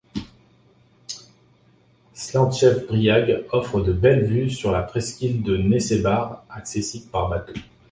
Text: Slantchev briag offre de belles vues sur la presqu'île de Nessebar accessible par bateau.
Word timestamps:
Slantchev 2.15 2.87
briag 2.87 3.45
offre 3.51 3.81
de 3.83 3.93
belles 3.93 4.25
vues 4.25 4.49
sur 4.49 4.71
la 4.71 4.81
presqu'île 4.81 5.43
de 5.43 5.57
Nessebar 5.57 6.43
accessible 6.49 7.11
par 7.11 7.29
bateau. 7.29 7.53